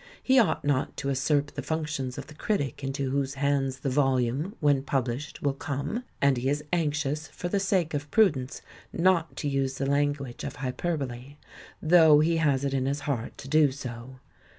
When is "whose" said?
3.11-3.35